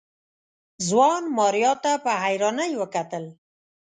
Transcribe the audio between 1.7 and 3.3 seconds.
ته په حيرانۍ وکتل.